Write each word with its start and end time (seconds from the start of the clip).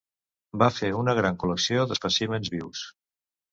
Va 0.63 0.69
fer 0.77 0.89
una 1.01 1.15
gran 1.19 1.37
col·lecció 1.45 1.85
d'espècimens 1.93 2.53
vius. 2.57 2.85